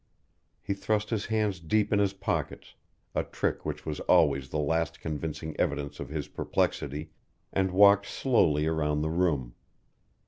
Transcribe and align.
He 0.63 0.73
thrust 0.73 1.11
his 1.11 1.27
hands 1.27 1.59
deep 1.59 1.93
in 1.93 1.99
his 1.99 2.13
pockets, 2.13 2.73
a 3.13 3.23
trick 3.23 3.67
which 3.67 3.85
was 3.85 3.99
always 3.99 4.49
the 4.49 4.57
last 4.57 4.99
convincing 4.99 5.55
evidence 5.59 5.99
of 5.99 6.09
his 6.09 6.27
perplexity, 6.27 7.11
and 7.53 7.69
walked 7.69 8.07
slowly 8.07 8.65
around 8.65 9.03
the 9.03 9.11
room. 9.11 9.53